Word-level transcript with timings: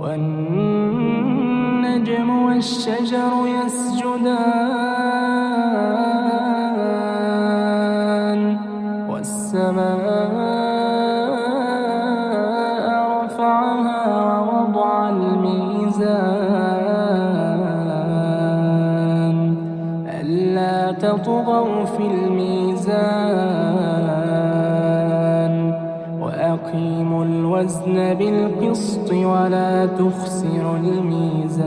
والنجم 0.00 1.50
والشجر 2.44 3.32
يسجدان 3.46 4.80
والسماء 9.08 10.04
رفعها 13.24 14.02
ووضع 14.40 15.08
الميزان 15.08 16.30
ألا 20.20 20.92
تطغوا 20.92 21.84
في 21.84 22.06
وأقيموا 26.64 27.24
الوزن 27.24 28.14
بالقسط 28.14 29.12
ولا 29.12 29.86
تخسروا 29.86 30.76
الميزان. 30.76 31.60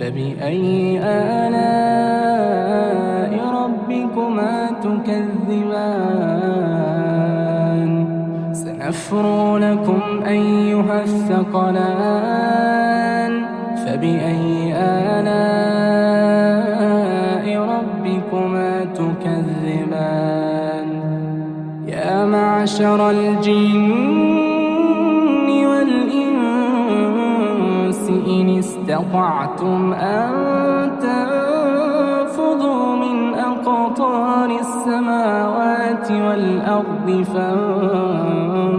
فبأي 0.00 1.00
آلاء 1.02 1.72
ربكما 3.62 4.70
تكذبان؟ 4.82 6.06
سنفرغ 8.52 9.58
لكم 9.58 10.00
أيها 10.26 11.02
الثقلان. 11.02 12.46
فبأي 13.86 14.74
آلاء 14.74 15.46
ربكما 17.58 18.84
تكذبان؟ 18.94 20.88
يا 21.86 22.24
معشر 22.24 23.10
الجن 23.10 24.55
إن 28.26 28.58
استطعتم 28.58 29.92
أن 29.92 30.30
تنفذوا 31.00 32.96
من 32.96 33.34
أقطار 33.34 34.50
السماوات 34.60 36.10
والأرض 36.10 37.24
فانفذوا. 37.34 38.76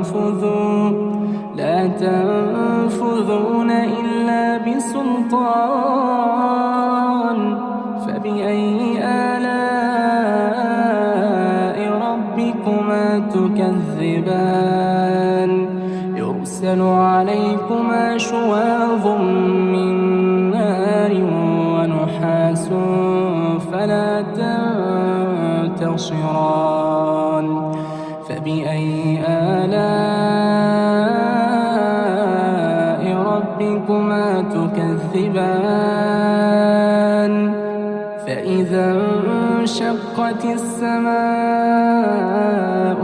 لا 1.55 1.87
تنفذون 1.87 3.71
إلا 3.71 4.57
بسلطان. 4.57 6.16
يرسل 16.67 16.81
عليكما 16.81 18.17
شواظ 18.17 19.07
من 19.71 19.93
نار 20.51 21.11
ونحاس 21.73 22.69
فلا 23.71 24.21
تنتصران 25.75 27.47
فبأي 28.29 29.19
آلاء 29.27 29.77
ربكما 33.31 34.41
تكذبان 34.41 35.77
فإذا 38.27 38.85
انشقت 39.59 40.45
السماء 40.45 41.66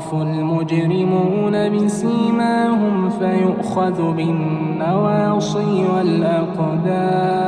يعرف 0.00 0.14
المجرمون 0.14 1.54
بسيماهم 1.76 3.10
فيؤخذ 3.10 4.12
بالنواصي 4.12 5.86
والأقدام 5.96 7.44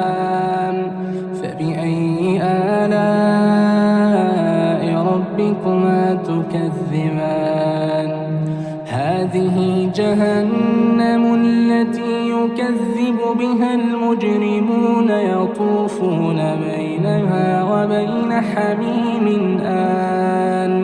فبأي 1.43 2.41
آلاء 2.43 2.93
ربكما 5.05 6.15
تكذبان؟ 6.15 8.11
هذه 8.87 9.91
جهنم 9.95 11.35
التي 11.35 12.31
يكذب 12.31 13.19
بها 13.39 13.75
المجرمون 13.75 15.11
يطوفون 15.11 16.37
بينها 16.37 17.65
وبين 17.65 18.33
حميم 18.33 19.27
آن. 19.65 20.82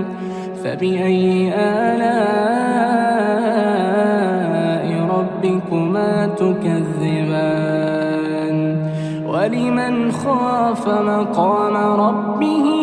فبأي 0.69 1.55
آلاء 1.55 2.29
ربكما 5.17 6.27
تكذبان 6.27 7.79
ولمن 9.27 10.13
خاف 10.13 10.89
مقام 10.89 11.77
ربه 11.77 12.78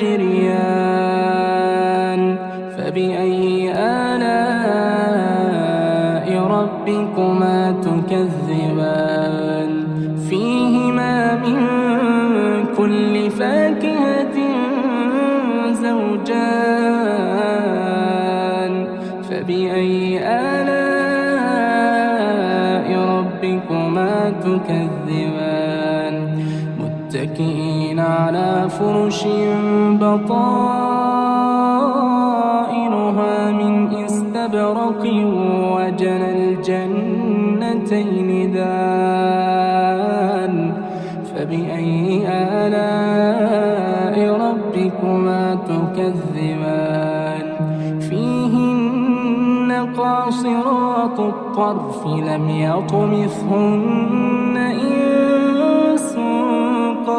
تجريان 0.00 1.20
فبأي 2.76 3.72
آلاء 3.76 4.26
ربكما 6.56 7.58
تكذبان؟ 7.86 9.72
فيهما 10.28 11.14
من 11.34 11.58
كل 12.76 13.30
فاكهة 13.30 14.36
زوجان. 15.72 16.40
فبأي 19.30 20.18
آلاء 20.18 20.78
ربكما 22.98 24.14
تكذبان؟ 24.44 26.14
متكئين 26.80 27.69
على 28.20 28.68
فرش 28.68 29.20
بطائنها 30.00 30.70
من 33.50 33.94
استبرق 33.94 35.02
وجنى 35.74 36.30
الجنتين 36.50 38.28
دان 38.52 39.74
فبأي 41.30 42.28
آلاء 42.28 44.16
ربكما 44.46 45.44
تكذبان؟ 45.54 47.46
فيهن 48.00 49.70
قاصرات 49.96 51.18
الطرف 51.18 52.06
لم 52.06 52.48
يطمثهن 52.48 54.39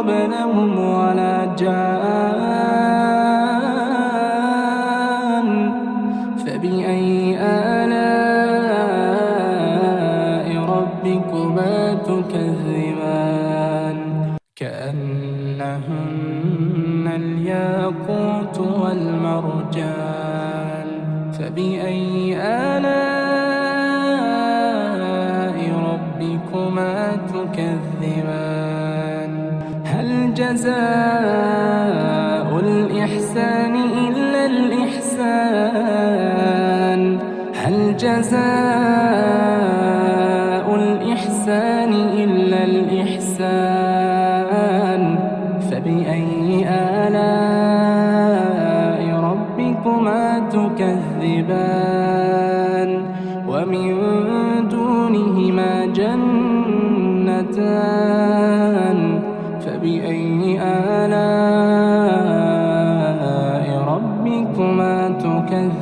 قبلهم 0.01 0.79
ولا 0.79 1.55
جان. 1.55 3.10
جزاء 30.51 32.49
الإحسان 32.59 33.75
إلا 34.07 34.41
الإحسان. 34.45 35.81
هل 37.63 37.97
جزاء 37.97 38.41
الإحسان 40.75 41.93
إلا 42.23 42.63
الإحسان؟ 42.63 43.83
فبأي 45.71 46.65
آلاء 47.07 47.41
ربكما 49.29 50.23
تكذبان؟ 50.51 51.70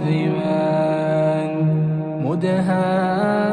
تكذبان 0.10 1.54
مدهامتان 2.26 3.50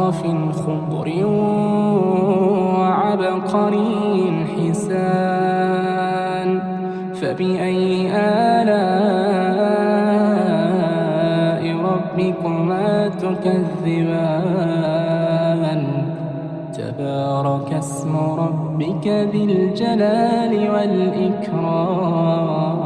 رفرف 0.00 0.58
خضر 0.66 1.08
وعبقري 2.78 3.96
حسان. 4.52 6.48
فبأي 7.20 7.86
آلاء 8.14 8.78
ربكما 11.90 12.88
تكذبان؟ 13.08 14.58
تبارك 16.78 17.68
اسم 17.72 18.12
ربك 18.16 19.06
ذي 19.06 19.44
الجلال 19.44 20.52
والإكرام. 20.74 22.77